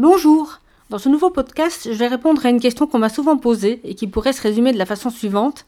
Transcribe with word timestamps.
Bonjour 0.00 0.60
Dans 0.90 0.98
ce 0.98 1.08
nouveau 1.08 1.28
podcast, 1.30 1.88
je 1.92 1.98
vais 1.98 2.06
répondre 2.06 2.46
à 2.46 2.50
une 2.50 2.60
question 2.60 2.86
qu'on 2.86 3.00
m'a 3.00 3.08
souvent 3.08 3.36
posée 3.36 3.80
et 3.82 3.96
qui 3.96 4.06
pourrait 4.06 4.32
se 4.32 4.40
résumer 4.40 4.72
de 4.72 4.78
la 4.78 4.86
façon 4.86 5.10
suivante. 5.10 5.66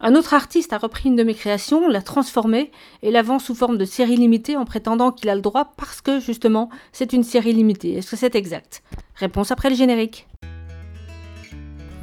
Un 0.00 0.16
autre 0.16 0.34
artiste 0.34 0.72
a 0.72 0.78
repris 0.78 1.10
une 1.10 1.14
de 1.14 1.22
mes 1.22 1.34
créations, 1.34 1.86
l'a 1.86 2.02
transformée 2.02 2.72
et 3.04 3.12
la 3.12 3.22
vend 3.22 3.38
sous 3.38 3.54
forme 3.54 3.78
de 3.78 3.84
série 3.84 4.16
limitée 4.16 4.56
en 4.56 4.64
prétendant 4.64 5.12
qu'il 5.12 5.30
a 5.30 5.36
le 5.36 5.42
droit 5.42 5.74
parce 5.76 6.00
que, 6.00 6.18
justement, 6.18 6.70
c'est 6.90 7.12
une 7.12 7.22
série 7.22 7.52
limitée. 7.52 7.92
Est-ce 7.92 8.10
que 8.10 8.16
c'est 8.16 8.34
exact? 8.34 8.82
Réponse 9.14 9.52
après 9.52 9.70
le 9.70 9.76
générique. 9.76 10.26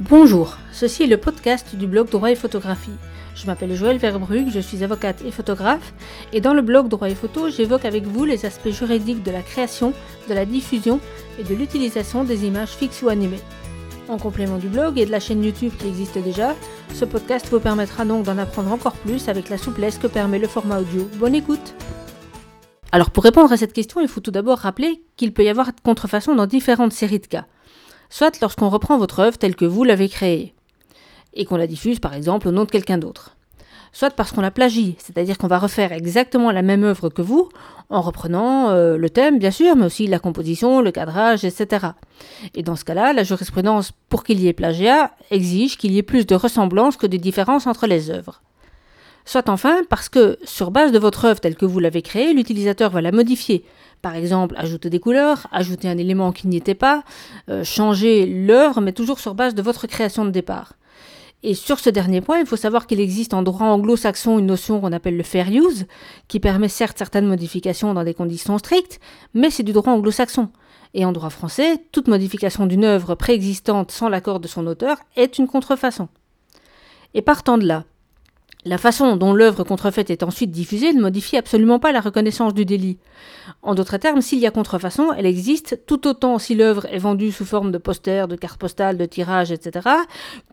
Bonjour, 0.00 0.56
ceci 0.72 1.02
est 1.02 1.08
le 1.08 1.18
podcast 1.18 1.76
du 1.76 1.86
blog 1.86 2.08
Droit 2.08 2.30
et 2.30 2.36
Photographie. 2.36 2.96
Je 3.36 3.46
m'appelle 3.46 3.74
Joël 3.74 3.98
Verbrugge, 3.98 4.50
je 4.50 4.60
suis 4.60 4.82
avocate 4.82 5.22
et 5.22 5.30
photographe, 5.30 5.92
et 6.32 6.40
dans 6.40 6.54
le 6.54 6.62
blog 6.62 6.88
Droit 6.88 7.10
et 7.10 7.14
Photo, 7.14 7.50
j'évoque 7.50 7.84
avec 7.84 8.04
vous 8.04 8.24
les 8.24 8.46
aspects 8.46 8.70
juridiques 8.70 9.22
de 9.22 9.30
la 9.30 9.42
création, 9.42 9.92
de 10.30 10.32
la 10.32 10.46
diffusion 10.46 11.00
et 11.38 11.44
de 11.44 11.54
l'utilisation 11.54 12.24
des 12.24 12.46
images 12.46 12.70
fixes 12.70 13.02
ou 13.02 13.10
animées. 13.10 13.42
En 14.08 14.16
complément 14.16 14.56
du 14.56 14.68
blog 14.68 14.98
et 14.98 15.04
de 15.04 15.10
la 15.10 15.20
chaîne 15.20 15.44
YouTube 15.44 15.72
qui 15.78 15.86
existe 15.86 16.16
déjà, 16.16 16.54
ce 16.94 17.04
podcast 17.04 17.46
vous 17.50 17.60
permettra 17.60 18.06
donc 18.06 18.24
d'en 18.24 18.38
apprendre 18.38 18.72
encore 18.72 18.94
plus 18.94 19.28
avec 19.28 19.50
la 19.50 19.58
souplesse 19.58 19.98
que 19.98 20.06
permet 20.06 20.38
le 20.38 20.48
format 20.48 20.80
audio. 20.80 21.06
Bonne 21.16 21.34
écoute 21.34 21.74
Alors 22.90 23.10
pour 23.10 23.24
répondre 23.24 23.52
à 23.52 23.58
cette 23.58 23.74
question, 23.74 24.00
il 24.00 24.08
faut 24.08 24.20
tout 24.20 24.30
d'abord 24.30 24.58
rappeler 24.58 25.02
qu'il 25.16 25.34
peut 25.34 25.44
y 25.44 25.50
avoir 25.50 25.72
contrefaçon 25.82 26.34
dans 26.34 26.46
différentes 26.46 26.94
séries 26.94 27.20
de 27.20 27.26
cas. 27.26 27.44
Soit 28.08 28.40
lorsqu'on 28.40 28.70
reprend 28.70 28.96
votre 28.96 29.18
œuvre 29.18 29.36
telle 29.36 29.56
que 29.56 29.66
vous 29.66 29.84
l'avez 29.84 30.08
créée, 30.08 30.54
et 31.34 31.44
qu'on 31.44 31.56
la 31.56 31.66
diffuse 31.66 32.00
par 32.00 32.14
exemple 32.14 32.48
au 32.48 32.52
nom 32.52 32.64
de 32.64 32.70
quelqu'un 32.70 32.98
d'autre. 32.98 33.35
Soit 33.96 34.10
parce 34.10 34.30
qu'on 34.30 34.42
la 34.42 34.50
plagie, 34.50 34.94
c'est-à-dire 34.98 35.38
qu'on 35.38 35.46
va 35.46 35.58
refaire 35.58 35.90
exactement 35.90 36.50
la 36.50 36.60
même 36.60 36.84
œuvre 36.84 37.08
que 37.08 37.22
vous, 37.22 37.48
en 37.88 38.02
reprenant 38.02 38.68
euh, 38.68 38.98
le 38.98 39.08
thème 39.08 39.38
bien 39.38 39.50
sûr, 39.50 39.74
mais 39.74 39.86
aussi 39.86 40.06
la 40.06 40.18
composition, 40.18 40.82
le 40.82 40.90
cadrage, 40.90 41.46
etc. 41.46 41.86
Et 42.54 42.62
dans 42.62 42.76
ce 42.76 42.84
cas-là, 42.84 43.14
la 43.14 43.24
jurisprudence, 43.24 43.92
pour 44.10 44.22
qu'il 44.22 44.38
y 44.38 44.48
ait 44.48 44.52
plagiat, 44.52 45.12
exige 45.30 45.78
qu'il 45.78 45.92
y 45.92 45.96
ait 45.96 46.02
plus 46.02 46.26
de 46.26 46.34
ressemblance 46.34 46.98
que 46.98 47.06
de 47.06 47.16
différence 47.16 47.66
entre 47.66 47.86
les 47.86 48.10
œuvres. 48.10 48.42
Soit 49.24 49.48
enfin 49.48 49.78
parce 49.88 50.10
que, 50.10 50.38
sur 50.44 50.70
base 50.70 50.92
de 50.92 50.98
votre 50.98 51.24
œuvre 51.24 51.40
telle 51.40 51.56
que 51.56 51.64
vous 51.64 51.80
l'avez 51.80 52.02
créée, 52.02 52.34
l'utilisateur 52.34 52.90
va 52.90 53.00
la 53.00 53.12
modifier, 53.12 53.64
par 54.02 54.14
exemple, 54.14 54.56
ajouter 54.58 54.90
des 54.90 55.00
couleurs, 55.00 55.46
ajouter 55.52 55.88
un 55.88 55.96
élément 55.96 56.32
qui 56.32 56.48
n'y 56.48 56.58
était 56.58 56.74
pas, 56.74 57.02
euh, 57.48 57.64
changer 57.64 58.26
l'œuvre, 58.26 58.82
mais 58.82 58.92
toujours 58.92 59.20
sur 59.20 59.34
base 59.34 59.54
de 59.54 59.62
votre 59.62 59.86
création 59.86 60.26
de 60.26 60.30
départ. 60.30 60.74
Et 61.42 61.54
sur 61.54 61.78
ce 61.78 61.90
dernier 61.90 62.20
point, 62.20 62.38
il 62.38 62.46
faut 62.46 62.56
savoir 62.56 62.86
qu'il 62.86 63.00
existe 63.00 63.34
en 63.34 63.42
droit 63.42 63.66
anglo-saxon 63.66 64.38
une 64.38 64.46
notion 64.46 64.80
qu'on 64.80 64.92
appelle 64.92 65.16
le 65.16 65.22
fair 65.22 65.48
use, 65.50 65.86
qui 66.28 66.40
permet 66.40 66.68
certes 66.68 66.98
certaines 66.98 67.26
modifications 67.26 67.94
dans 67.94 68.04
des 68.04 68.14
conditions 68.14 68.58
strictes, 68.58 69.00
mais 69.34 69.50
c'est 69.50 69.62
du 69.62 69.72
droit 69.72 69.92
anglo-saxon. 69.92 70.48
Et 70.94 71.04
en 71.04 71.12
droit 71.12 71.30
français, 71.30 71.78
toute 71.92 72.08
modification 72.08 72.66
d'une 72.66 72.84
œuvre 72.84 73.14
préexistante 73.14 73.90
sans 73.90 74.08
l'accord 74.08 74.40
de 74.40 74.48
son 74.48 74.66
auteur 74.66 74.96
est 75.14 75.38
une 75.38 75.46
contrefaçon. 75.46 76.08
Et 77.14 77.22
partant 77.22 77.58
de 77.58 77.66
là, 77.66 77.84
la 78.66 78.78
façon 78.78 79.16
dont 79.16 79.32
l'œuvre 79.32 79.62
contrefaite 79.62 80.10
est 80.10 80.24
ensuite 80.24 80.50
diffusée 80.50 80.92
ne 80.92 81.00
modifie 81.00 81.36
absolument 81.36 81.78
pas 81.78 81.92
la 81.92 82.00
reconnaissance 82.00 82.52
du 82.52 82.64
délit. 82.64 82.98
En 83.62 83.76
d'autres 83.76 83.96
termes, 83.96 84.20
s'il 84.20 84.40
y 84.40 84.46
a 84.46 84.50
contrefaçon, 84.50 85.12
elle 85.16 85.24
existe 85.24 85.82
tout 85.86 86.08
autant 86.08 86.40
si 86.40 86.56
l'œuvre 86.56 86.84
est 86.86 86.98
vendue 86.98 87.30
sous 87.30 87.44
forme 87.44 87.70
de 87.70 87.78
posters, 87.78 88.26
de 88.26 88.34
cartes 88.34 88.58
postales, 88.58 88.98
de 88.98 89.04
tirages, 89.04 89.52
etc., 89.52 89.88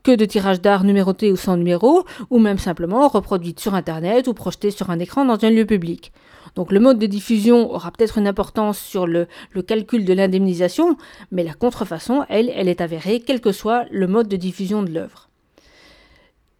que 0.03 0.15
de 0.15 0.25
tirages 0.25 0.61
d'art 0.61 0.83
numérotés 0.83 1.31
ou 1.31 1.35
sans 1.35 1.57
numéro, 1.57 2.05
ou 2.29 2.37
même 2.37 2.59
simplement 2.59 3.07
reproduite 3.07 3.59
sur 3.59 3.73
Internet 3.73 4.27
ou 4.27 4.35
projetée 4.35 4.69
sur 4.69 4.91
un 4.91 4.99
écran 4.99 5.25
dans 5.25 5.43
un 5.43 5.49
lieu 5.49 5.65
public. 5.65 6.13
Donc 6.53 6.71
le 6.71 6.79
mode 6.79 6.99
de 6.99 7.07
diffusion 7.07 7.71
aura 7.71 7.89
peut-être 7.89 8.19
une 8.19 8.27
importance 8.27 8.77
sur 8.77 9.07
le, 9.07 9.27
le 9.53 9.63
calcul 9.63 10.05
de 10.05 10.13
l'indemnisation, 10.13 10.97
mais 11.31 11.43
la 11.43 11.55
contrefaçon, 11.55 12.25
elle, 12.29 12.51
elle 12.55 12.67
est 12.67 12.81
avérée, 12.81 13.23
quel 13.25 13.41
que 13.41 13.51
soit 13.51 13.85
le 13.89 14.05
mode 14.05 14.27
de 14.27 14.37
diffusion 14.37 14.83
de 14.83 14.91
l'œuvre. 14.91 15.29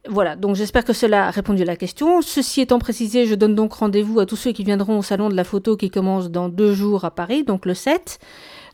Voilà, 0.10 0.36
donc 0.36 0.56
j'espère 0.56 0.84
que 0.84 0.92
cela 0.92 1.28
a 1.28 1.32
répondu 1.32 1.62
à 1.62 1.66
la 1.66 1.78
question. 1.78 2.22
Ceci 2.22 2.60
étant 2.60 2.78
précisé, 2.78 3.26
je 3.26 3.36
donne 3.36 3.56
donc 3.56 3.74
rendez-vous 3.74 4.20
à 4.20 4.26
tous 4.26 4.36
ceux 4.36 4.52
qui 4.52 4.66
viendront 4.66 5.00
au 5.00 5.02
salon 5.02 5.30
de 5.30 5.36
la 5.36 5.46
photo 5.46 5.78
qui 5.78 5.90
commence 5.90 6.30
dans 6.30 6.50
deux 6.50 6.74
jours 6.74 7.06
à 7.06 7.12
Paris, 7.12 7.46
donc 7.46 7.66
le 7.66 7.74
7. 7.74 8.20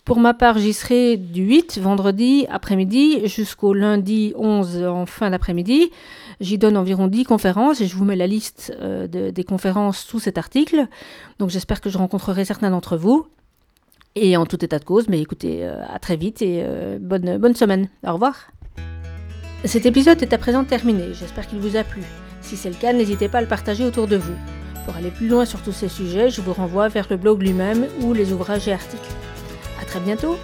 Pour 0.05 0.19
ma 0.19 0.33
part, 0.33 0.57
j'y 0.57 0.73
serai 0.73 1.17
du 1.17 1.43
8, 1.43 1.77
vendredi 1.77 2.47
après-midi, 2.49 3.27
jusqu'au 3.27 3.75
lundi 3.75 4.33
11 4.37 4.83
en 4.85 5.05
fin 5.05 5.29
d'après-midi. 5.29 5.91
J'y 6.39 6.57
donne 6.57 6.77
environ 6.77 7.05
10 7.05 7.25
conférences 7.25 7.79
et 7.79 7.85
je 7.85 7.95
vous 7.95 8.05
mets 8.05 8.15
la 8.15 8.25
liste 8.25 8.75
euh, 8.81 9.07
des 9.07 9.43
conférences 9.43 9.99
sous 9.99 10.19
cet 10.19 10.39
article. 10.39 10.87
Donc 11.37 11.51
j'espère 11.51 11.79
que 11.79 11.91
je 11.91 11.99
rencontrerai 11.99 12.43
certains 12.43 12.71
d'entre 12.71 12.97
vous. 12.97 13.27
Et 14.15 14.35
en 14.35 14.47
tout 14.47 14.65
état 14.65 14.79
de 14.79 14.85
cause, 14.85 15.07
mais 15.09 15.21
écoutez, 15.21 15.63
euh, 15.63 15.83
à 15.87 15.99
très 15.99 16.15
vite 16.15 16.41
et 16.41 16.63
euh, 16.63 16.97
bonne, 16.99 17.37
bonne 17.37 17.55
semaine. 17.55 17.87
Au 18.03 18.13
revoir. 18.13 18.49
Cet 19.65 19.85
épisode 19.85 20.21
est 20.21 20.31
à 20.31 20.37
présent 20.37 20.63
terminé, 20.63 21.13
j'espère 21.13 21.45
qu'il 21.45 21.59
vous 21.59 21.75
a 21.75 21.83
plu. 21.83 22.01
Si 22.41 22.55
c'est 22.55 22.69
le 22.69 22.75
cas, 22.75 22.93
n'hésitez 22.93 23.27
pas 23.27 23.39
à 23.39 23.41
le 23.41 23.47
partager 23.47 23.83
autour 23.83 24.07
de 24.07 24.15
vous. 24.15 24.35
Pour 24.85 24.95
aller 24.95 25.11
plus 25.11 25.27
loin 25.27 25.43
sur 25.43 25.61
tous 25.61 25.73
ces 25.73 25.89
sujets, 25.89 26.29
je 26.29 26.39
vous 26.39 26.53
renvoie 26.53 26.87
vers 26.87 27.07
le 27.09 27.17
blog 27.17 27.41
lui-même 27.41 27.85
ou 28.01 28.13
les 28.13 28.31
ouvrages 28.31 28.69
et 28.69 28.73
articles. 28.73 29.11
A 29.81 29.85
très 29.85 29.99
bientôt 29.99 30.37